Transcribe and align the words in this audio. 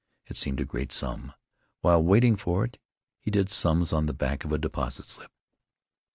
It 0.25 0.35
seemed 0.35 0.59
a 0.59 0.65
great 0.65 0.91
sum. 0.91 1.31
While 1.81 2.01
waiting 2.03 2.35
for 2.35 2.65
it 2.65 2.79
he 3.19 3.29
did 3.29 3.51
sums 3.51 3.93
on 3.93 4.07
the 4.07 4.13
back 4.15 4.43
of 4.43 4.51
a 4.51 4.57
deposit 4.57 5.05
slip: 5.05 5.27
92. 5.29 5.33